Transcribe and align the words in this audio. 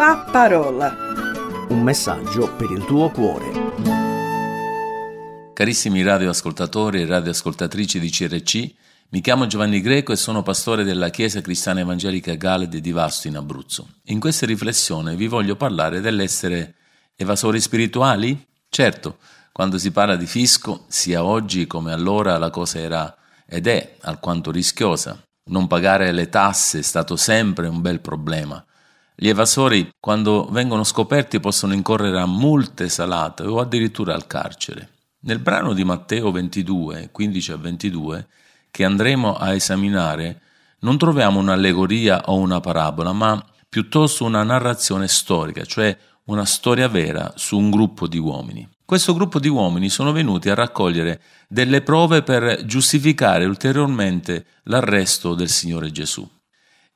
La 0.00 0.24
parola. 0.32 0.96
Un 1.68 1.82
messaggio 1.82 2.56
per 2.56 2.70
il 2.70 2.86
tuo 2.86 3.10
cuore. 3.10 3.52
Carissimi 5.52 6.02
radioascoltatori 6.02 7.02
e 7.02 7.04
radioascoltatrici 7.04 8.00
di 8.00 8.08
CRC, 8.08 8.74
mi 9.10 9.20
chiamo 9.20 9.46
Giovanni 9.46 9.82
Greco 9.82 10.12
e 10.12 10.16
sono 10.16 10.42
pastore 10.42 10.84
della 10.84 11.10
Chiesa 11.10 11.42
Cristiana 11.42 11.80
Evangelica 11.80 12.32
Galede 12.32 12.80
di 12.80 12.92
Vasto 12.92 13.28
in 13.28 13.36
Abruzzo. 13.36 13.88
In 14.04 14.20
questa 14.20 14.46
riflessione 14.46 15.16
vi 15.16 15.26
voglio 15.26 15.56
parlare 15.56 16.00
dell'essere 16.00 16.76
evasori 17.14 17.60
spirituali? 17.60 18.42
Certo, 18.70 19.18
quando 19.52 19.76
si 19.76 19.90
parla 19.90 20.16
di 20.16 20.24
fisco, 20.24 20.86
sia 20.88 21.22
oggi 21.22 21.66
come 21.66 21.92
allora 21.92 22.38
la 22.38 22.48
cosa 22.48 22.78
era 22.78 23.14
ed 23.46 23.66
è 23.66 23.96
alquanto 24.00 24.50
rischiosa. 24.50 25.22
Non 25.50 25.66
pagare 25.66 26.10
le 26.12 26.30
tasse 26.30 26.78
è 26.78 26.82
stato 26.82 27.16
sempre 27.16 27.68
un 27.68 27.82
bel 27.82 28.00
problema. 28.00 28.64
Gli 29.22 29.28
evasori, 29.28 29.86
quando 30.00 30.48
vengono 30.50 30.82
scoperti, 30.82 31.40
possono 31.40 31.74
incorrere 31.74 32.18
a 32.18 32.24
multe 32.24 32.88
salate 32.88 33.42
o 33.42 33.60
addirittura 33.60 34.14
al 34.14 34.26
carcere. 34.26 34.88
Nel 35.24 35.40
brano 35.40 35.74
di 35.74 35.84
Matteo 35.84 36.30
22, 36.30 37.10
15 37.12 37.52
a 37.52 37.56
22, 37.56 38.28
che 38.70 38.82
andremo 38.82 39.36
a 39.36 39.52
esaminare, 39.52 40.40
non 40.78 40.96
troviamo 40.96 41.38
un'allegoria 41.38 42.22
o 42.28 42.36
una 42.36 42.60
parabola, 42.60 43.12
ma 43.12 43.44
piuttosto 43.68 44.24
una 44.24 44.42
narrazione 44.42 45.06
storica, 45.06 45.66
cioè 45.66 45.94
una 46.24 46.46
storia 46.46 46.88
vera 46.88 47.34
su 47.36 47.58
un 47.58 47.68
gruppo 47.68 48.06
di 48.06 48.16
uomini. 48.16 48.66
Questo 48.86 49.12
gruppo 49.12 49.38
di 49.38 49.48
uomini 49.48 49.90
sono 49.90 50.12
venuti 50.12 50.48
a 50.48 50.54
raccogliere 50.54 51.20
delle 51.46 51.82
prove 51.82 52.22
per 52.22 52.64
giustificare 52.64 53.44
ulteriormente 53.44 54.46
l'arresto 54.62 55.34
del 55.34 55.50
Signore 55.50 55.92
Gesù 55.92 56.26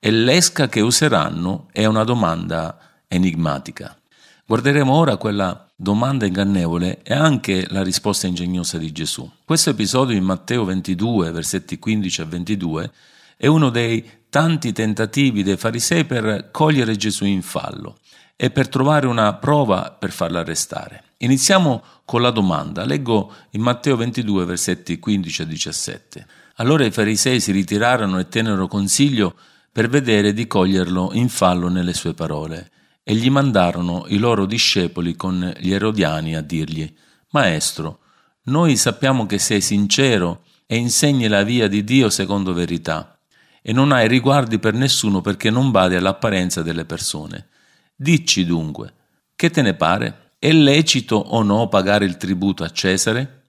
e 0.05 0.11
l'esca 0.11 0.69
che 0.69 0.83
useranno 0.83 1.69
è 1.73 1.87
una 1.87 2.05
domanda 2.05 2.79
enigmatica. 3.09 3.99
Guarderemo 4.45 4.93
ora 4.93 5.17
quella 5.17 5.67
domanda 5.75 6.27
ingannevole 6.27 7.01
e 7.03 7.15
anche 7.15 7.65
la 7.71 7.83
risposta 7.83 8.27
ingegnosa 8.27 8.77
di 8.77 8.93
Gesù. 8.93 9.27
Questo 9.47 9.71
episodio 9.71 10.15
in 10.15 10.23
Matteo 10.23 10.67
22, 10.67 11.31
versetti 11.31 11.79
15 11.79 12.21
a 12.21 12.25
22, 12.27 12.93
è 13.39 13.47
uno 13.47 13.71
dei 13.71 14.07
tanti 14.29 14.73
tentativi 14.73 15.43
dei 15.43 15.57
farisei 15.57 16.05
per 16.05 16.51
cogliere 16.51 16.97
Gesù 16.97 17.25
in 17.25 17.41
fallo 17.41 17.97
e 18.37 18.51
per 18.51 18.69
trovare 18.69 19.07
una 19.07 19.33
prova 19.33 19.97
per 19.99 20.11
farlo 20.11 20.37
arrestare. 20.37 21.05
Iniziamo 21.17 21.83
con 22.05 22.21
la 22.21 22.31
domanda. 22.31 22.85
Leggo 22.85 23.33
in 23.53 23.63
Matteo 23.63 23.97
22, 23.97 24.45
versetti 24.45 24.99
15 24.99 25.41
a 25.41 25.45
17. 25.47 26.27
Allora 26.57 26.85
i 26.85 26.91
farisei 26.91 27.41
si 27.41 27.53
ritirarono 27.53 28.19
e 28.19 28.29
tennero 28.29 28.69
consiglio 28.69 29.35
per 29.75 29.89
vedere 29.89 30.33
di 30.33 30.47
coglierlo 30.47 31.11
in 31.15 31.29
fallo 31.29 31.69
nelle 31.69 31.95
sue 31.95 32.15
parole, 32.15 32.71
e 33.03 33.13
gli 33.17 33.29
mandarono 33.29 34.05
i 34.07 34.19
loro 34.19 34.47
discepoli 34.47 35.17
con 35.17 35.53
gli 35.59 35.73
erodiani 35.73 36.37
a 36.37 36.41
dirgli, 36.43 36.95
Maestro, 37.31 37.99
noi 38.45 38.77
sappiamo 38.77 39.27
che 39.27 39.41
sei 39.41 39.61
sincero 39.61 40.45
e 40.65 40.77
insegni 40.77 41.27
la 41.27 41.43
via 41.43 41.67
di 41.67 41.83
Dio 41.83 42.09
secondo 42.09 42.53
verità, 42.53 43.19
e 43.63 43.73
non 43.73 43.91
hai 43.91 44.07
riguardi 44.07 44.61
per 44.61 44.75
nessuno 44.75 45.21
perché 45.21 45.51
non 45.51 45.73
badi 45.73 45.97
all'apparenza 45.97 46.63
delle 46.63 46.85
persone. 46.85 47.49
Dici 47.97 48.45
dunque, 48.45 48.95
che 49.35 49.51
te 49.51 49.61
ne 49.61 49.75
pare? 49.75 50.35
È 50.39 50.53
lecito 50.53 51.17
o 51.17 51.43
no 51.43 51.67
pagare 51.67 52.05
il 52.05 52.17
tributo 52.17 52.63
a 52.63 52.71
Cesare? 52.71 53.49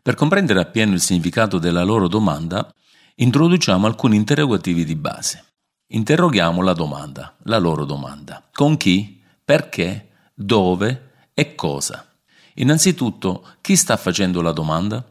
Per 0.00 0.14
comprendere 0.14 0.60
appieno 0.60 0.92
il 0.92 1.00
significato 1.00 1.58
della 1.58 1.82
loro 1.82 2.06
domanda, 2.06 2.72
introduciamo 3.20 3.86
alcuni 3.86 4.16
interrogativi 4.16 4.84
di 4.84 4.94
base. 4.94 5.44
Interroghiamo 5.90 6.62
la 6.62 6.72
domanda, 6.72 7.36
la 7.44 7.58
loro 7.58 7.84
domanda. 7.84 8.48
Con 8.52 8.76
chi? 8.76 9.20
Perché? 9.44 10.08
Dove? 10.34 11.10
E 11.34 11.54
cosa? 11.54 12.06
Innanzitutto, 12.54 13.44
chi 13.60 13.74
sta 13.74 13.96
facendo 13.96 14.40
la 14.40 14.52
domanda? 14.52 15.04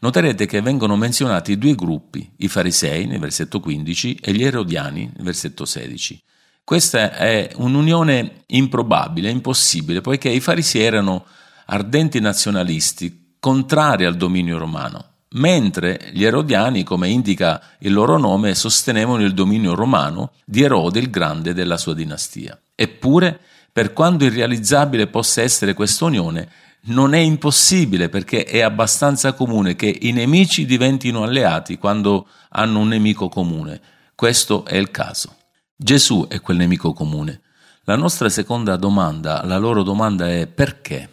Noterete 0.00 0.46
che 0.46 0.60
vengono 0.60 0.96
menzionati 0.96 1.56
due 1.56 1.76
gruppi, 1.76 2.32
i 2.38 2.48
farisei 2.48 3.06
nel 3.06 3.20
versetto 3.20 3.60
15 3.60 4.14
e 4.20 4.32
gli 4.32 4.42
erodiani 4.42 5.12
nel 5.14 5.24
versetto 5.24 5.64
16. 5.64 6.20
Questa 6.64 7.16
è 7.16 7.50
un'unione 7.54 8.42
improbabile, 8.46 9.30
impossibile, 9.30 10.00
poiché 10.00 10.28
i 10.28 10.40
farisei 10.40 10.82
erano 10.82 11.26
ardenti 11.66 12.18
nazionalisti, 12.18 13.36
contrari 13.38 14.04
al 14.04 14.16
dominio 14.16 14.58
romano 14.58 15.10
mentre 15.32 16.10
gli 16.12 16.24
Erodiani, 16.24 16.82
come 16.82 17.08
indica 17.08 17.62
il 17.78 17.92
loro 17.92 18.18
nome, 18.18 18.54
sostenevano 18.54 19.22
il 19.22 19.34
dominio 19.34 19.74
romano 19.74 20.32
di 20.44 20.62
Erode 20.62 20.98
il 20.98 21.10
Grande 21.10 21.54
della 21.54 21.76
sua 21.76 21.94
dinastia. 21.94 22.58
Eppure, 22.74 23.38
per 23.72 23.92
quanto 23.92 24.24
irrealizzabile 24.24 25.06
possa 25.06 25.42
essere 25.42 25.74
questa 25.74 26.04
unione, 26.04 26.48
non 26.84 27.14
è 27.14 27.18
impossibile 27.18 28.08
perché 28.08 28.44
è 28.44 28.60
abbastanza 28.60 29.34
comune 29.34 29.76
che 29.76 29.98
i 30.00 30.12
nemici 30.12 30.66
diventino 30.66 31.22
alleati 31.22 31.78
quando 31.78 32.26
hanno 32.50 32.80
un 32.80 32.88
nemico 32.88 33.28
comune. 33.28 33.80
Questo 34.14 34.64
è 34.64 34.76
il 34.76 34.90
caso. 34.90 35.36
Gesù 35.76 36.26
è 36.28 36.40
quel 36.40 36.56
nemico 36.56 36.92
comune. 36.92 37.40
La 37.84 37.96
nostra 37.96 38.28
seconda 38.28 38.76
domanda, 38.76 39.44
la 39.44 39.58
loro 39.58 39.82
domanda 39.82 40.28
è 40.28 40.46
perché? 40.46 41.08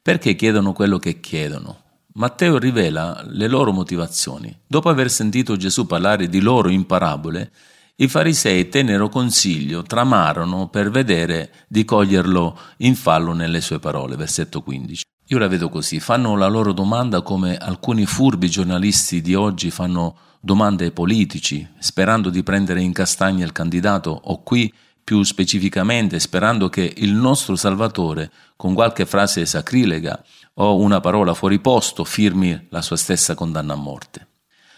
Perché 0.00 0.34
chiedono 0.34 0.72
quello 0.72 0.98
che 0.98 1.20
chiedono? 1.20 1.84
Matteo 2.16 2.56
rivela 2.56 3.22
le 3.26 3.46
loro 3.46 3.72
motivazioni. 3.72 4.54
Dopo 4.66 4.88
aver 4.88 5.10
sentito 5.10 5.56
Gesù 5.56 5.86
parlare 5.86 6.30
di 6.30 6.40
loro 6.40 6.70
in 6.70 6.86
parabole, 6.86 7.50
i 7.96 8.08
farisei 8.08 8.70
tennero 8.70 9.10
consiglio, 9.10 9.82
tramarono 9.82 10.68
per 10.68 10.90
vedere 10.90 11.50
di 11.68 11.84
coglierlo 11.84 12.58
in 12.78 12.94
fallo 12.96 13.34
nelle 13.34 13.60
sue 13.60 13.80
parole. 13.80 14.16
Versetto 14.16 14.62
15. 14.62 15.04
Io 15.26 15.38
la 15.38 15.46
vedo 15.46 15.68
così, 15.68 16.00
fanno 16.00 16.36
la 16.36 16.46
loro 16.46 16.72
domanda 16.72 17.20
come 17.20 17.58
alcuni 17.58 18.06
furbi 18.06 18.48
giornalisti 18.48 19.20
di 19.20 19.34
oggi 19.34 19.70
fanno 19.70 20.16
domande 20.40 20.84
ai 20.84 20.92
politici, 20.92 21.68
sperando 21.78 22.30
di 22.30 22.42
prendere 22.42 22.80
in 22.80 22.94
castagna 22.94 23.44
il 23.44 23.52
candidato 23.52 24.18
o 24.24 24.42
qui 24.42 24.72
più 25.04 25.22
specificamente 25.22 26.18
sperando 26.18 26.68
che 26.68 26.94
il 26.96 27.12
nostro 27.12 27.54
Salvatore, 27.54 28.28
con 28.56 28.74
qualche 28.74 29.06
frase 29.06 29.46
sacrilega 29.46 30.20
o 30.58 30.76
una 30.76 31.00
parola 31.00 31.34
fuori 31.34 31.58
posto, 31.60 32.04
firmi 32.04 32.68
la 32.70 32.82
sua 32.82 32.96
stessa 32.96 33.34
condanna 33.34 33.74
a 33.74 33.76
morte. 33.76 34.28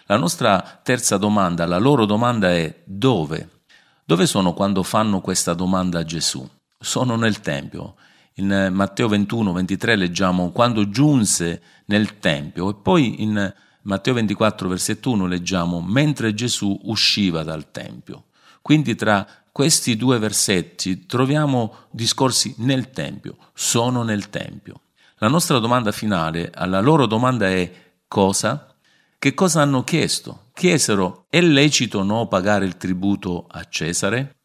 La 0.06 0.16
nostra 0.16 0.80
terza 0.82 1.18
domanda, 1.18 1.66
la 1.66 1.78
loro 1.78 2.04
domanda 2.06 2.50
è 2.50 2.82
dove? 2.84 3.62
Dove 4.04 4.26
sono 4.26 4.54
quando 4.54 4.82
fanno 4.82 5.20
questa 5.20 5.54
domanda 5.54 5.98
a 5.98 6.04
Gesù? 6.04 6.48
Sono 6.78 7.16
nel 7.16 7.40
Tempio. 7.40 7.96
In 8.34 8.70
Matteo 8.72 9.08
21, 9.08 9.52
23 9.52 9.96
leggiamo 9.96 10.50
quando 10.50 10.88
giunse 10.88 11.62
nel 11.86 12.18
Tempio 12.18 12.70
e 12.70 12.74
poi 12.74 13.22
in 13.22 13.54
Matteo 13.82 14.14
24, 14.14 14.68
versetto 14.68 15.10
1 15.10 15.26
leggiamo 15.26 15.80
mentre 15.80 16.34
Gesù 16.34 16.78
usciva 16.84 17.42
dal 17.42 17.70
Tempio. 17.70 18.24
Quindi 18.62 18.94
tra 18.94 19.26
questi 19.52 19.96
due 19.96 20.18
versetti 20.18 21.06
troviamo 21.06 21.74
discorsi 21.90 22.54
nel 22.58 22.90
Tempio, 22.90 23.36
sono 23.54 24.02
nel 24.02 24.30
Tempio. 24.30 24.80
La 25.20 25.26
nostra 25.26 25.58
domanda 25.58 25.90
finale 25.90 26.52
alla 26.54 26.80
loro 26.80 27.06
domanda 27.06 27.48
è 27.48 27.68
cosa? 28.06 28.72
Che 29.18 29.34
cosa 29.34 29.62
hanno 29.62 29.82
chiesto? 29.82 30.50
Chiesero 30.54 31.24
è 31.28 31.40
lecito 31.40 31.98
o 31.98 32.02
no 32.04 32.28
pagare 32.28 32.64
il 32.64 32.76
tributo 32.76 33.46
a 33.50 33.64
Cesare? 33.64 34.36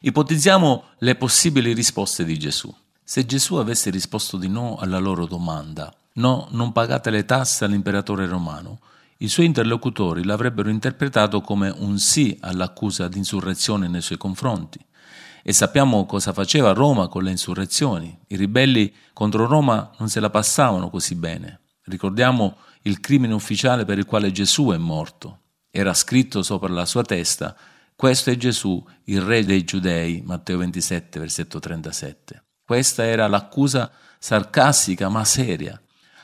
Ipotizziamo 0.00 0.84
le 1.00 1.16
possibili 1.16 1.74
risposte 1.74 2.24
di 2.24 2.38
Gesù. 2.38 2.74
Se 3.04 3.26
Gesù 3.26 3.56
avesse 3.56 3.90
risposto 3.90 4.38
di 4.38 4.48
no 4.48 4.78
alla 4.78 4.98
loro 4.98 5.26
domanda, 5.26 5.94
no, 6.14 6.48
non 6.52 6.72
pagate 6.72 7.10
le 7.10 7.26
tasse 7.26 7.66
all'imperatore 7.66 8.26
romano, 8.26 8.78
i 9.18 9.28
suoi 9.28 9.44
interlocutori 9.44 10.24
l'avrebbero 10.24 10.70
interpretato 10.70 11.42
come 11.42 11.68
un 11.68 11.98
sì 11.98 12.38
all'accusa 12.40 13.06
di 13.06 13.18
insurrezione 13.18 13.86
nei 13.86 14.00
suoi 14.00 14.16
confronti. 14.16 14.82
E 15.42 15.52
sappiamo 15.52 16.06
cosa 16.06 16.32
faceva 16.32 16.72
Roma 16.72 17.08
con 17.08 17.24
le 17.24 17.30
insurrezioni. 17.30 18.16
I 18.28 18.36
ribelli 18.36 18.92
contro 19.12 19.46
Roma 19.46 19.90
non 19.98 20.08
se 20.08 20.20
la 20.20 20.30
passavano 20.30 20.88
così 20.88 21.14
bene. 21.14 21.60
Ricordiamo 21.84 22.56
il 22.82 23.00
crimine 23.00 23.34
ufficiale 23.34 23.84
per 23.84 23.98
il 23.98 24.06
quale 24.06 24.30
Gesù 24.30 24.70
è 24.70 24.76
morto. 24.76 25.40
Era 25.70 25.94
scritto 25.94 26.42
sopra 26.42 26.68
la 26.68 26.86
sua 26.86 27.02
testa, 27.02 27.56
questo 27.94 28.30
è 28.30 28.36
Gesù, 28.36 28.84
il 29.04 29.20
re 29.20 29.44
dei 29.44 29.64
giudei, 29.64 30.22
Matteo 30.24 30.58
27, 30.58 31.18
versetto 31.18 31.58
37. 31.58 32.42
Questa 32.64 33.04
era 33.04 33.26
l'accusa 33.28 33.90
sarcastica 34.18 35.08
ma 35.08 35.24
seria 35.24 35.80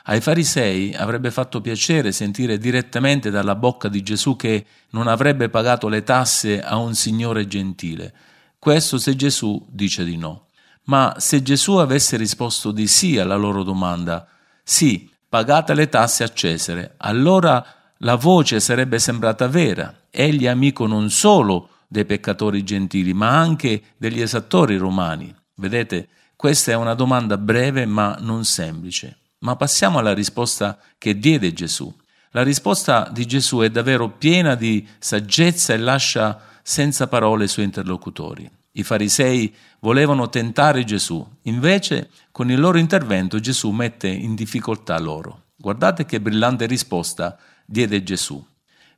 ai 0.09 0.21
farisei 0.21 0.95
avrebbe 0.95 1.29
fatto 1.29 1.61
piacere 1.61 2.11
sentire 2.11 2.57
direttamente 2.57 3.29
dalla 3.29 3.53
bocca 3.53 3.89
di 3.89 4.01
Gesù 4.01 4.35
che 4.35 4.65
non 4.91 5.07
avrebbe 5.07 5.49
pagato 5.49 5.87
le 5.87 6.01
tasse 6.01 6.61
a 6.61 6.77
un 6.77 6.95
signore 6.95 7.45
gentile. 7.45 8.13
Questo 8.59 8.97
se 8.97 9.15
Gesù 9.15 9.65
dice 9.69 10.03
di 10.03 10.17
no. 10.17 10.47
Ma 10.83 11.15
se 11.17 11.41
Gesù 11.41 11.77
avesse 11.77 12.17
risposto 12.17 12.71
di 12.71 12.87
sì 12.87 13.17
alla 13.17 13.37
loro 13.37 13.63
domanda, 13.63 14.27
sì, 14.63 15.09
pagate 15.29 15.73
le 15.73 15.87
tasse 15.87 16.25
a 16.25 16.33
Cesare, 16.33 16.95
allora 16.97 17.65
la 17.99 18.15
voce 18.15 18.59
sarebbe 18.59 18.99
sembrata 18.99 19.47
vera. 19.47 19.93
Egli 20.09 20.43
è 20.43 20.49
amico 20.49 20.87
non 20.87 21.09
solo 21.09 21.69
dei 21.87 22.03
peccatori 22.05 22.63
gentili, 22.63 23.13
ma 23.13 23.29
anche 23.29 23.81
degli 23.97 24.19
esattori 24.19 24.75
romani. 24.75 25.33
Vedete, 25.55 26.09
questa 26.35 26.71
è 26.71 26.75
una 26.75 26.95
domanda 26.95 27.37
breve 27.37 27.85
ma 27.85 28.17
non 28.19 28.43
semplice. 28.43 29.17
Ma 29.39 29.55
passiamo 29.55 29.99
alla 29.99 30.13
risposta 30.13 30.77
che 30.97 31.17
diede 31.17 31.53
Gesù. 31.53 31.93
La 32.31 32.43
risposta 32.43 33.09
di 33.11 33.25
Gesù 33.25 33.59
è 33.59 33.69
davvero 33.69 34.09
piena 34.09 34.55
di 34.55 34.87
saggezza 34.99 35.73
e 35.73 35.77
lascia 35.77 36.39
senza 36.69 37.07
parole 37.07 37.45
i 37.45 37.47
suoi 37.47 37.65
interlocutori. 37.65 38.47
I 38.73 38.83
farisei 38.83 39.51
volevano 39.79 40.29
tentare 40.29 40.83
Gesù, 40.83 41.27
invece 41.43 42.11
con 42.31 42.51
il 42.51 42.59
loro 42.59 42.77
intervento 42.77 43.39
Gesù 43.39 43.71
mette 43.71 44.07
in 44.07 44.35
difficoltà 44.35 44.99
loro. 44.99 45.45
Guardate 45.55 46.05
che 46.05 46.21
brillante 46.21 46.67
risposta 46.67 47.39
diede 47.65 48.03
Gesù. 48.03 48.45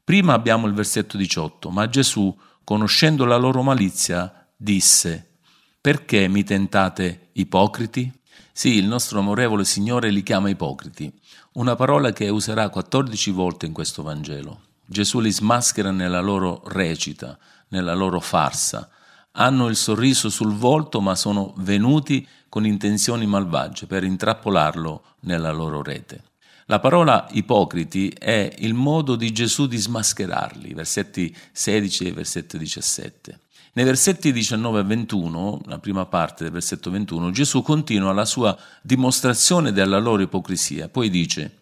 Prima 0.03 0.33
abbiamo 0.33 0.67
il 0.67 0.73
versetto 0.73 1.15
18, 1.15 1.69
ma 1.69 1.87
Gesù, 1.87 2.37
conoscendo 2.65 3.23
la 3.23 3.37
loro 3.37 3.61
malizia, 3.63 4.49
disse, 4.53 5.37
perché 5.79 6.27
mi 6.27 6.43
tentate 6.43 7.29
ipocriti? 7.33 8.11
Sì, 8.51 8.75
il 8.75 8.85
nostro 8.85 9.19
amorevole 9.19 9.63
Signore 9.63 10.09
li 10.09 10.23
chiama 10.23 10.49
ipocriti, 10.49 11.09
una 11.53 11.75
parola 11.75 12.11
che 12.11 12.27
userà 12.27 12.67
14 12.67 13.31
volte 13.31 13.65
in 13.65 13.71
questo 13.71 14.03
Vangelo. 14.03 14.63
Gesù 14.91 15.21
li 15.21 15.31
smaschera 15.31 15.91
nella 15.91 16.19
loro 16.19 16.63
recita, 16.65 17.39
nella 17.71 17.93
loro 17.93 18.19
farsa. 18.19 18.89
Hanno 19.33 19.67
il 19.67 19.75
sorriso 19.75 20.29
sul 20.29 20.53
volto, 20.53 21.01
ma 21.01 21.15
sono 21.15 21.53
venuti 21.57 22.27
con 22.47 22.65
intenzioni 22.65 23.25
malvagie 23.25 23.85
per 23.85 24.03
intrappolarlo 24.03 25.03
nella 25.21 25.51
loro 25.51 25.81
rete. 25.81 26.23
La 26.65 26.79
parola 26.79 27.27
ipocriti 27.31 28.09
è 28.09 28.53
il 28.59 28.73
modo 28.73 29.15
di 29.15 29.31
Gesù 29.31 29.67
di 29.67 29.77
smascherarli, 29.77 30.73
versetti 30.73 31.35
16 31.51 32.05
e 32.05 32.11
versetto 32.13 32.57
17. 32.57 33.39
Nei 33.73 33.85
versetti 33.85 34.33
19 34.33 34.81
e 34.81 34.83
21, 34.83 35.61
la 35.65 35.79
prima 35.79 36.05
parte 36.05 36.43
del 36.43 36.51
versetto 36.51 36.91
21, 36.91 37.31
Gesù 37.31 37.61
continua 37.61 38.11
la 38.11 38.25
sua 38.25 38.57
dimostrazione 38.81 39.71
della 39.71 39.97
loro 39.97 40.21
ipocrisia. 40.21 40.89
Poi 40.89 41.09
dice, 41.09 41.59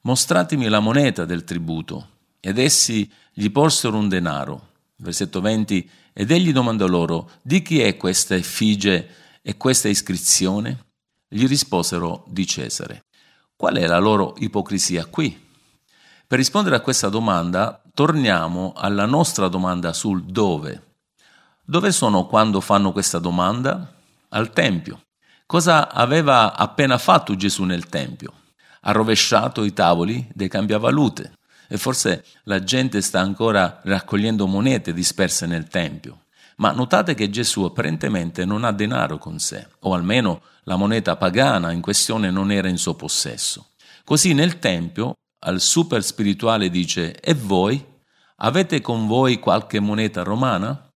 mostratemi 0.00 0.68
la 0.68 0.80
moneta 0.80 1.24
del 1.24 1.44
tributo. 1.44 2.08
Ed 2.40 2.58
essi 2.58 3.08
gli 3.32 3.48
porsero 3.50 3.96
un 3.96 4.08
denaro. 4.08 4.70
Versetto 5.02 5.40
20, 5.40 5.90
ed 6.12 6.30
egli 6.30 6.52
domandò 6.52 6.86
loro, 6.86 7.28
di 7.42 7.60
chi 7.60 7.80
è 7.80 7.96
questa 7.96 8.36
effigie 8.36 9.08
e 9.42 9.56
questa 9.56 9.88
iscrizione? 9.88 10.90
Gli 11.28 11.48
risposero, 11.48 12.24
di 12.28 12.46
Cesare. 12.46 13.06
Qual 13.56 13.74
è 13.74 13.86
la 13.88 13.98
loro 13.98 14.36
ipocrisia 14.38 15.06
qui? 15.06 15.36
Per 16.24 16.38
rispondere 16.38 16.76
a 16.76 16.80
questa 16.80 17.08
domanda, 17.08 17.82
torniamo 17.92 18.74
alla 18.76 19.04
nostra 19.04 19.48
domanda 19.48 19.92
sul 19.92 20.22
dove. 20.22 20.94
Dove 21.64 21.90
sono 21.90 22.26
quando 22.26 22.60
fanno 22.60 22.92
questa 22.92 23.18
domanda? 23.18 23.92
Al 24.28 24.52
Tempio. 24.52 25.00
Cosa 25.46 25.90
aveva 25.90 26.54
appena 26.54 26.96
fatto 26.96 27.34
Gesù 27.34 27.64
nel 27.64 27.88
Tempio? 27.88 28.32
Ha 28.82 28.92
rovesciato 28.92 29.64
i 29.64 29.72
tavoli 29.72 30.28
dei 30.32 30.48
cambiavalute 30.48 31.32
e 31.72 31.78
forse 31.78 32.22
la 32.42 32.62
gente 32.62 33.00
sta 33.00 33.20
ancora 33.20 33.80
raccogliendo 33.82 34.46
monete 34.46 34.92
disperse 34.92 35.46
nel 35.46 35.68
Tempio. 35.68 36.24
Ma 36.56 36.70
notate 36.72 37.14
che 37.14 37.30
Gesù 37.30 37.62
apparentemente 37.62 38.44
non 38.44 38.64
ha 38.64 38.72
denaro 38.72 39.16
con 39.16 39.38
sé, 39.38 39.66
o 39.80 39.94
almeno 39.94 40.42
la 40.64 40.76
moneta 40.76 41.16
pagana 41.16 41.72
in 41.72 41.80
questione 41.80 42.30
non 42.30 42.52
era 42.52 42.68
in 42.68 42.76
suo 42.76 42.92
possesso. 42.92 43.68
Così 44.04 44.34
nel 44.34 44.58
Tempio 44.58 45.14
al 45.46 45.62
super 45.62 46.04
spirituale 46.04 46.68
dice: 46.68 47.18
E 47.18 47.32
voi? 47.32 47.82
Avete 48.36 48.82
con 48.82 49.06
voi 49.06 49.38
qualche 49.38 49.80
moneta 49.80 50.22
romana? 50.22 50.90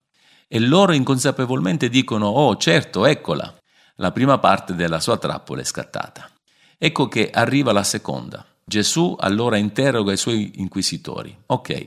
e 0.49 0.61
loro 0.61 0.93
inconsapevolmente 0.93 1.89
dicono 1.89 2.27
oh 2.27 2.57
certo, 2.57 3.05
eccola. 3.05 3.53
La 3.97 4.13
prima 4.13 4.39
parte 4.39 4.75
della 4.75 5.01
sua 5.01 5.17
trappola 5.17 5.63
è 5.63 5.65
scattata. 5.65 6.31
Ecco 6.79 7.09
che 7.09 7.31
arriva 7.33 7.73
la 7.73 7.83
seconda. 7.83 8.45
Gesù 8.69 9.15
allora 9.21 9.59
interroga 9.59 10.13
i 10.13 10.17
suoi 10.17 10.55
inquisitori. 10.57 11.37
Ok, 11.47 11.87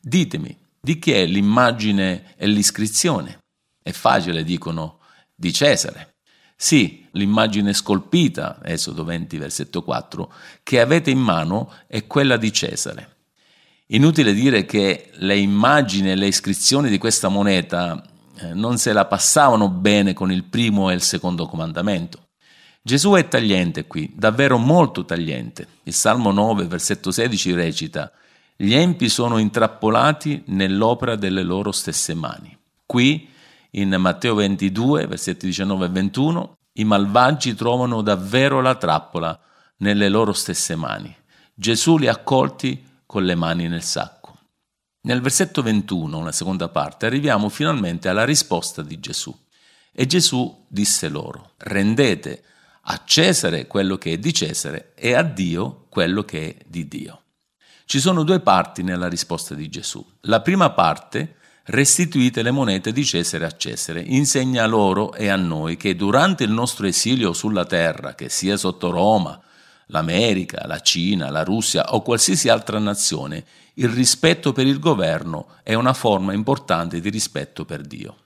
ditemi, 0.00 0.56
di 0.80 0.96
chi 1.00 1.10
è 1.10 1.26
l'immagine 1.26 2.36
e 2.36 2.46
l'iscrizione? 2.46 3.40
È 3.82 3.90
facile, 3.90 4.44
dicono, 4.44 5.00
di 5.34 5.52
Cesare. 5.52 6.14
Sì, 6.54 7.04
l'immagine 7.12 7.72
scolpita, 7.72 8.60
Esodo 8.62 9.02
20, 9.02 9.38
versetto 9.38 9.82
4, 9.82 10.32
che 10.62 10.78
avete 10.78 11.10
in 11.10 11.18
mano 11.18 11.72
è 11.88 12.06
quella 12.06 12.36
di 12.36 12.52
Cesare. 12.52 13.16
Inutile 13.88 14.32
dire 14.32 14.64
che 14.64 15.10
le 15.14 15.36
immagini 15.36 16.12
e 16.12 16.14
le 16.14 16.28
iscrizioni 16.28 16.90
di 16.90 16.98
questa 16.98 17.26
moneta 17.26 18.00
eh, 18.38 18.54
non 18.54 18.78
se 18.78 18.92
la 18.92 19.04
passavano 19.04 19.68
bene 19.68 20.12
con 20.12 20.30
il 20.30 20.44
primo 20.44 20.90
e 20.90 20.94
il 20.94 21.02
secondo 21.02 21.46
comandamento. 21.46 22.29
Gesù 22.82 23.12
è 23.12 23.28
tagliente 23.28 23.86
qui, 23.86 24.10
davvero 24.16 24.56
molto 24.56 25.04
tagliente. 25.04 25.66
Il 25.82 25.92
Salmo 25.92 26.32
9, 26.32 26.64
versetto 26.64 27.10
16 27.10 27.52
recita 27.52 28.10
Gli 28.56 28.74
empi 28.74 29.10
sono 29.10 29.36
intrappolati 29.36 30.44
nell'opera 30.46 31.14
delle 31.16 31.42
loro 31.42 31.72
stesse 31.72 32.14
mani. 32.14 32.56
Qui, 32.86 33.28
in 33.72 33.94
Matteo 33.98 34.34
22, 34.34 35.06
versetti 35.06 35.46
19 35.46 35.86
e 35.86 35.88
21, 35.90 36.56
i 36.74 36.84
malvagi 36.84 37.54
trovano 37.54 38.00
davvero 38.00 38.62
la 38.62 38.74
trappola 38.74 39.38
nelle 39.78 40.08
loro 40.08 40.32
stesse 40.32 40.74
mani. 40.74 41.14
Gesù 41.54 41.98
li 41.98 42.08
ha 42.08 42.16
colti 42.16 42.82
con 43.04 43.24
le 43.24 43.34
mani 43.34 43.68
nel 43.68 43.82
sacco. 43.82 44.38
Nel 45.02 45.20
versetto 45.20 45.62
21, 45.62 46.24
la 46.24 46.32
seconda 46.32 46.68
parte, 46.68 47.04
arriviamo 47.04 47.50
finalmente 47.50 48.08
alla 48.08 48.24
risposta 48.24 48.82
di 48.82 48.98
Gesù. 49.00 49.36
E 49.92 50.06
Gesù 50.06 50.64
disse 50.68 51.08
loro, 51.08 51.52
rendete 51.58 52.44
a 52.82 53.02
Cesare 53.04 53.66
quello 53.66 53.96
che 53.96 54.12
è 54.12 54.18
di 54.18 54.32
Cesare 54.32 54.92
e 54.94 55.14
a 55.14 55.22
Dio 55.22 55.86
quello 55.88 56.22
che 56.22 56.48
è 56.48 56.64
di 56.66 56.88
Dio. 56.88 57.22
Ci 57.84 58.00
sono 58.00 58.22
due 58.22 58.40
parti 58.40 58.82
nella 58.82 59.08
risposta 59.08 59.54
di 59.54 59.68
Gesù. 59.68 60.04
La 60.22 60.40
prima 60.40 60.70
parte, 60.70 61.36
restituite 61.64 62.42
le 62.42 62.52
monete 62.52 62.92
di 62.92 63.04
Cesare 63.04 63.44
a 63.44 63.56
Cesare, 63.56 64.00
insegna 64.00 64.66
loro 64.66 65.12
e 65.12 65.28
a 65.28 65.36
noi 65.36 65.76
che 65.76 65.96
durante 65.96 66.44
il 66.44 66.50
nostro 66.50 66.86
esilio 66.86 67.32
sulla 67.32 67.66
terra, 67.66 68.14
che 68.14 68.28
sia 68.28 68.56
sotto 68.56 68.90
Roma, 68.90 69.40
l'America, 69.86 70.66
la 70.66 70.80
Cina, 70.80 71.30
la 71.30 71.42
Russia 71.42 71.92
o 71.92 72.02
qualsiasi 72.02 72.48
altra 72.48 72.78
nazione, 72.78 73.44
il 73.74 73.88
rispetto 73.88 74.52
per 74.52 74.66
il 74.66 74.78
governo 74.78 75.56
è 75.62 75.74
una 75.74 75.92
forma 75.92 76.32
importante 76.32 77.00
di 77.00 77.08
rispetto 77.08 77.64
per 77.64 77.82
Dio. 77.82 78.16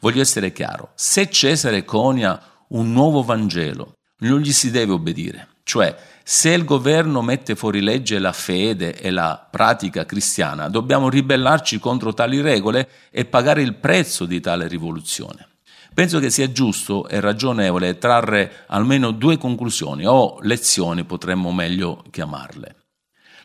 Voglio 0.00 0.20
essere 0.20 0.52
chiaro, 0.52 0.90
se 0.94 1.30
Cesare 1.30 1.84
conia 1.84 2.38
un 2.68 2.92
nuovo 2.92 3.22
Vangelo, 3.22 3.95
non 4.18 4.40
gli 4.40 4.52
si 4.52 4.70
deve 4.70 4.92
obbedire. 4.92 5.48
Cioè, 5.62 5.96
se 6.22 6.50
il 6.50 6.64
governo 6.64 7.22
mette 7.22 7.56
fuori 7.56 7.80
legge 7.80 8.18
la 8.18 8.32
fede 8.32 8.98
e 8.98 9.10
la 9.10 9.46
pratica 9.50 10.06
cristiana, 10.06 10.68
dobbiamo 10.68 11.08
ribellarci 11.08 11.78
contro 11.78 12.14
tali 12.14 12.40
regole 12.40 12.88
e 13.10 13.24
pagare 13.24 13.62
il 13.62 13.74
prezzo 13.74 14.24
di 14.24 14.40
tale 14.40 14.68
rivoluzione. 14.68 15.48
Penso 15.92 16.18
che 16.18 16.30
sia 16.30 16.52
giusto 16.52 17.08
e 17.08 17.20
ragionevole 17.20 17.98
trarre 17.98 18.64
almeno 18.66 19.12
due 19.12 19.38
conclusioni, 19.38 20.06
o 20.06 20.38
lezioni 20.42 21.04
potremmo 21.04 21.52
meglio 21.52 22.04
chiamarle. 22.10 22.76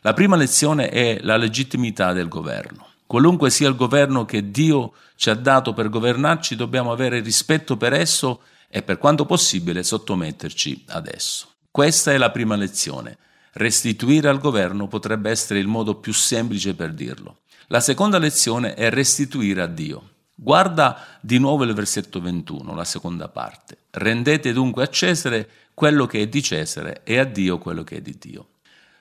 La 0.02 0.12
prima 0.12 0.36
lezione 0.36 0.90
è 0.90 1.18
la 1.22 1.36
legittimità 1.36 2.12
del 2.12 2.28
governo. 2.28 2.88
Qualunque 3.06 3.50
sia 3.50 3.68
il 3.68 3.76
governo 3.76 4.24
che 4.24 4.50
Dio 4.50 4.94
ci 5.16 5.30
ha 5.30 5.34
dato 5.34 5.72
per 5.72 5.88
governarci, 5.88 6.56
dobbiamo 6.56 6.92
avere 6.92 7.20
rispetto 7.20 7.76
per 7.76 7.92
esso 7.92 8.40
e 8.74 8.82
per 8.82 8.96
quanto 8.96 9.26
possibile 9.26 9.82
sottometterci 9.82 10.84
ad 10.88 11.06
esso. 11.06 11.48
Questa 11.70 12.10
è 12.10 12.16
la 12.16 12.30
prima 12.30 12.56
lezione. 12.56 13.18
Restituire 13.52 14.30
al 14.30 14.38
governo 14.38 14.88
potrebbe 14.88 15.28
essere 15.28 15.58
il 15.58 15.66
modo 15.66 15.96
più 15.96 16.14
semplice 16.14 16.74
per 16.74 16.94
dirlo. 16.94 17.40
La 17.66 17.80
seconda 17.80 18.16
lezione 18.16 18.72
è 18.72 18.88
restituire 18.88 19.60
a 19.60 19.66
Dio. 19.66 20.08
Guarda 20.34 21.18
di 21.20 21.36
nuovo 21.36 21.64
il 21.64 21.74
versetto 21.74 22.18
21, 22.18 22.74
la 22.74 22.84
seconda 22.84 23.28
parte. 23.28 23.76
Rendete 23.90 24.54
dunque 24.54 24.84
a 24.84 24.88
Cesare 24.88 25.48
quello 25.74 26.06
che 26.06 26.20
è 26.20 26.26
di 26.26 26.42
Cesare 26.42 27.02
e 27.04 27.18
a 27.18 27.24
Dio 27.24 27.58
quello 27.58 27.84
che 27.84 27.96
è 27.96 28.00
di 28.00 28.16
Dio. 28.18 28.48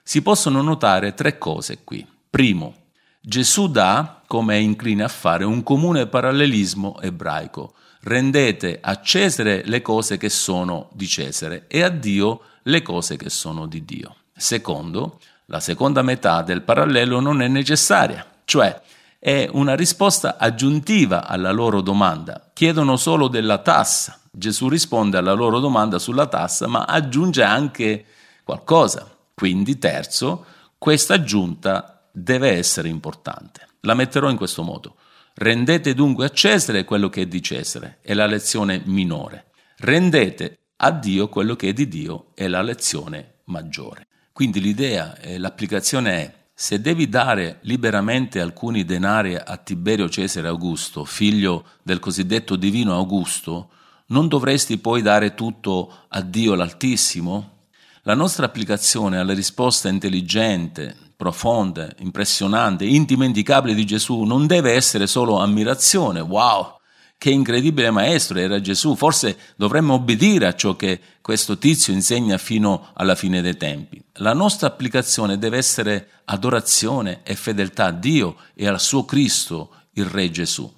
Si 0.04 0.22
possono 0.22 0.62
notare 0.62 1.14
tre 1.14 1.38
cose 1.38 1.86
qui. 1.86 2.06
Primo, 2.30 2.88
Gesù 3.22 3.70
dà, 3.70 4.22
come 4.28 4.56
è 4.56 4.58
incline 4.58 5.04
a 5.04 5.08
fare, 5.08 5.46
un 5.46 5.64
comune 5.64 6.08
parallelismo 6.08 7.00
ebraico. 7.00 7.76
Rendete 8.04 8.80
a 8.82 9.00
Cesare 9.00 9.62
le 9.66 9.82
cose 9.82 10.18
che 10.18 10.30
sono 10.30 10.90
di 10.94 11.08
Cesare 11.08 11.66
e 11.68 11.84
a 11.84 11.90
Dio 11.90 12.42
le 12.64 12.82
cose 12.82 13.16
che 13.16 13.30
sono 13.30 13.68
di 13.68 13.86
Dio. 13.86 14.16
Secondo, 14.36 15.20
la 15.46 15.60
seconda 15.60 16.02
metà 16.02 16.42
del 16.42 16.64
parallelo 16.64 17.20
non 17.20 17.42
è 17.42 17.48
necessaria, 17.48 18.26
cioè 18.46 18.82
è 19.20 19.48
una 19.52 19.76
risposta 19.76 20.38
aggiuntiva 20.38 21.28
alla 21.28 21.52
loro 21.52 21.82
domanda. 21.82 22.50
Chiedono 22.54 22.96
solo 22.96 23.28
della 23.28 23.60
tassa. 23.60 24.20
Gesù 24.32 24.68
risponde 24.68 25.18
alla 25.18 25.34
loro 25.34 25.60
domanda 25.60 26.00
sulla 26.00 26.26
tassa, 26.26 26.66
ma 26.66 26.86
aggiunge 26.86 27.44
anche 27.44 28.06
qualcosa. 28.44 29.08
Quindi, 29.36 29.78
terzo, 29.78 30.46
questa 30.78 31.14
aggiunta 31.14 32.02
deve 32.12 32.58
essere 32.58 32.88
importante. 32.90 33.68
La 33.82 33.94
metterò 33.94 34.28
in 34.28 34.38
questo 34.38 34.64
modo. 34.64 34.96
Rendete 35.42 35.96
dunque 35.96 36.26
a 36.26 36.30
Cesare 36.30 36.84
quello 36.84 37.10
che 37.10 37.24
è 37.24 37.26
di 37.26 37.42
Cesare, 37.42 37.98
è 38.04 38.14
la 38.14 38.28
lezione 38.28 38.84
minore. 38.86 39.46
rendete 39.78 40.60
a 40.76 40.92
Dio 40.92 41.30
quello 41.30 41.56
che 41.56 41.70
è 41.70 41.74
di 41.74 41.88
Dio 41.88 42.28
è 42.36 42.48
la 42.48 42.62
lezione 42.62 43.40
maggiore. 43.46 44.06
Quindi 44.34 44.62
l'idea 44.62 45.18
e 45.18 45.40
l'applicazione 45.40 46.12
è 46.12 46.34
se 46.54 46.80
devi 46.80 47.10
dare 47.10 47.58
liberamente 47.62 48.40
alcuni 48.40 48.86
denari 48.86 49.34
a 49.34 49.58
Tiberio 49.58 50.08
Cesare 50.10 50.48
Augusto, 50.48 51.06
figlio 51.06 51.66
del 51.82 51.98
cosiddetto 51.98 52.56
divino 52.56 52.94
Augusto, 52.94 53.72
non 54.10 54.28
dovresti 54.28 54.78
poi 54.78 55.02
dare 55.02 55.34
tutto 55.34 56.06
a 56.10 56.22
Dio 56.22 56.54
l'Altissimo? 56.54 57.62
La 58.04 58.14
nostra 58.14 58.46
applicazione 58.46 59.18
alla 59.18 59.34
risposta 59.34 59.90
intelligente, 59.90 60.96
profonda, 61.22 61.88
impressionante, 62.00 62.84
indimenticabile 62.84 63.76
di 63.76 63.86
Gesù 63.86 64.24
non 64.24 64.48
deve 64.48 64.72
essere 64.72 65.06
solo 65.06 65.38
ammirazione, 65.38 66.20
wow, 66.20 66.80
che 67.16 67.30
incredibile 67.30 67.92
maestro 67.92 68.40
era 68.40 68.60
Gesù, 68.60 68.96
forse 68.96 69.38
dovremmo 69.56 69.94
obbedire 69.94 70.48
a 70.48 70.56
ciò 70.56 70.76
che 70.76 71.00
questo 71.22 71.60
tizio 71.60 71.94
insegna 71.94 72.40
fino 72.40 72.88
alla 72.96 73.14
fine 73.14 73.44
dei 73.44 73.56
tempi. 73.56 74.02
La 74.14 74.34
nostra 74.34 74.66
applicazione 74.66 75.38
deve 75.38 75.58
essere 75.58 76.08
adorazione 76.26 77.20
e 77.22 77.36
fedeltà 77.36 77.86
a 77.86 77.92
Dio 77.92 78.38
e 78.56 78.68
al 78.68 78.80
suo 78.80 79.06
Cristo, 79.06 79.70
il 79.94 80.06
Re 80.06 80.32
Gesù. 80.32 80.74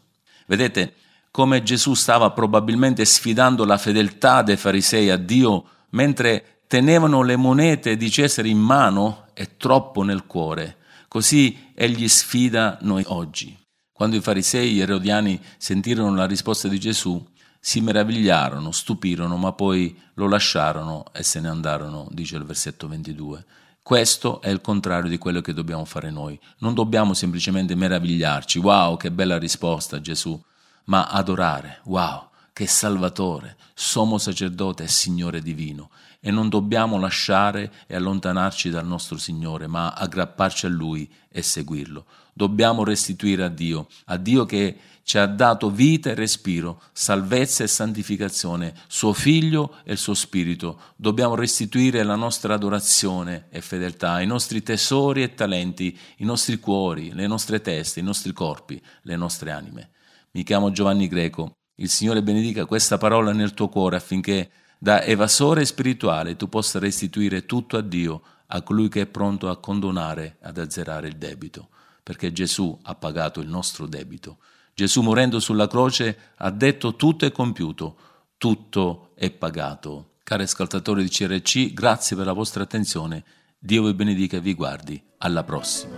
Vedete 0.46 0.96
come 1.32 1.64
Gesù 1.64 1.94
stava 1.94 2.32
probabilmente 2.32 3.06
sfidando 3.06 3.64
la 3.64 3.78
fedeltà 3.78 4.42
dei 4.42 4.58
farisei 4.58 5.10
a 5.10 5.16
Dio 5.16 5.64
mentre 5.92 6.64
tenevano 6.68 7.22
le 7.22 7.38
monete 7.38 7.96
di 7.96 8.12
Cesare 8.12 8.50
in 8.50 8.60
mano 8.60 9.23
e 9.34 9.58
troppo 9.58 10.04
nel 10.04 10.25
cuore. 10.25 10.78
Così 11.08 11.72
egli 11.75 12.08
sfida 12.08 12.78
noi 12.82 13.04
oggi. 13.08 13.58
Quando 13.92 14.16
i 14.16 14.22
farisei 14.22 14.80
erodiani 14.80 15.40
sentirono 15.58 16.16
la 16.16 16.25
risposta 16.25 16.68
di 16.68 16.80
Gesù, 16.80 17.24
si 17.60 17.80
meravigliarono, 17.80 18.72
stupirono, 18.72 19.38
ma 19.38 19.54
poi 19.54 19.98
lo 20.16 20.28
lasciarono 20.28 21.06
e 21.13 21.24
se 21.24 21.40
ne 21.40 21.48
andarono, 21.48 22.08
dice 22.12 22.36
il 22.36 22.44
versetto 22.44 22.88
22. 22.88 23.46
Questo 23.82 24.42
è 24.42 24.50
il 24.50 24.60
contrario 24.60 25.10
di 25.10 25.18
quello 25.18 25.42
che 25.42 25.54
dobbiamo 25.54 25.86
fare 25.86 26.10
noi. 26.10 26.40
Non 26.60 26.74
dobbiamo 26.74 27.13
semplicemente 27.13 27.75
meravigliarci, 27.75 28.60
wow, 28.60 28.98
che 28.98 29.12
bella 29.12 29.38
risposta 29.38 30.02
Gesù, 30.02 30.42
ma 30.86 31.08
adorare, 31.08 31.80
wow, 31.86 32.30
che 32.54 32.68
Salvatore, 32.68 33.58
sommo 33.74 34.20
sacerdote 34.20 34.84
e 34.84 34.88
Signore 34.88 35.42
divino. 35.42 35.90
E 36.20 36.30
non 36.30 36.50
dobbiamo 36.50 37.00
lasciare 37.00 37.74
e 37.88 37.96
allontanarci 37.96 38.70
dal 38.70 38.86
nostro 38.86 39.18
Signore, 39.18 39.66
ma 39.66 39.94
aggrapparci 39.94 40.68
a 40.68 40.70
Lui 40.70 41.12
e 41.30 41.42
seguirlo. 41.42 42.06
Dobbiamo 42.32 42.84
restituire 42.84 43.44
a 43.44 43.50
Dio, 43.50 43.88
a 44.06 44.18
Dio 44.18 44.46
che 44.46 44.78
ci 45.02 45.18
ha 45.18 45.26
dato 45.26 45.70
vita 45.70 46.12
e 46.12 46.14
respiro, 46.14 46.82
salvezza 46.94 47.64
e 47.64 47.68
santificazione, 47.68 48.74
suo 48.88 49.14
Figlio 49.14 49.78
e 49.84 49.94
il 49.94 49.98
suo 49.98 50.14
Spirito. 50.14 50.80
Dobbiamo 50.96 51.36
restituire 51.36 52.04
la 52.04 52.16
nostra 52.16 52.54
adorazione 52.54 53.48
e 53.50 53.62
fedeltà, 53.62 54.22
i 54.22 54.28
nostri 54.28 54.64
tesori 54.64 55.24
e 55.24 55.34
talenti, 55.34 55.98
i 56.18 56.24
nostri 56.24 56.58
cuori, 56.60 57.12
le 57.14 57.28
nostre 57.28 57.62
teste, 57.62 58.00
i 58.00 58.04
nostri 58.04 58.32
corpi, 58.32 58.82
le 59.02 59.16
nostre 59.16 59.52
anime. 59.52 59.90
Mi 60.32 60.44
chiamo 60.44 60.72
Giovanni 60.72 61.08
Greco 61.08 61.58
il 61.75 61.89
Signore 61.89 62.22
benedica 62.22 62.65
questa 62.65 62.98
parola 62.98 63.32
nel 63.32 63.53
tuo 63.53 63.70
cuore 63.70 63.96
affinché 63.96 64.51
da 64.77 65.01
evasore 65.01 65.65
spirituale 65.65 66.36
tu 66.36 66.50
possa 66.50 66.77
restituire 66.77 67.46
tutto 67.46 67.77
a 67.77 67.82
Dio, 67.82 68.22
a 68.48 68.62
colui 68.62 68.89
che 68.89 69.01
è 69.01 69.06
pronto 69.06 69.50
a 69.50 69.58
condonare, 69.58 70.38
ad 70.42 70.58
azzerare 70.58 71.08
il 71.08 71.15
debito, 71.15 71.70
perché 72.03 72.32
Gesù 72.32 72.77
ha 72.84 72.94
pagato 72.96 73.39
il 73.39 73.48
nostro 73.48 73.88
debito. 73.88 74.39
Gesù 74.74 75.01
morendo 75.01 75.39
sulla 75.39 75.68
croce 75.68 76.34
ha 76.36 76.51
detto 76.51 76.96
tutto 76.96 77.25
è 77.25 77.32
compiuto, 77.32 77.96
tutto 78.38 79.12
è 79.15 79.32
pagato. 79.32 80.15
Cari 80.24 80.44
ascoltatori 80.44 81.01
di 81.03 81.10
CRC, 81.10 81.74
grazie 81.74 82.15
per 82.15 82.25
la 82.25 82.34
vostra 82.34 82.63
attenzione. 82.63 83.24
Dio 83.58 83.84
vi 83.84 83.94
benedica 83.94 84.38
e 84.38 84.42
vi 84.42 84.53
guardi. 84.53 85.01
Alla 85.20 85.44
prossima. 85.44 85.96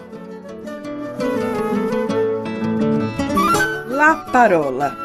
La 3.87 4.27
parola 4.29 5.04